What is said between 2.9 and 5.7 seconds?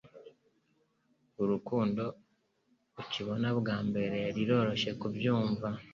ukibona mbere biroroshye kubyumva;